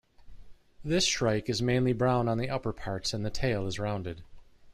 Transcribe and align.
This 0.83 1.05
shrike 1.05 1.47
is 1.47 1.61
mainly 1.61 1.93
brown 1.93 2.27
on 2.27 2.39
the 2.39 2.49
upper 2.49 2.73
parts 2.73 3.13
and 3.13 3.23
the 3.23 3.29
tail 3.29 3.67
is 3.67 3.77
rounded. 3.77 4.23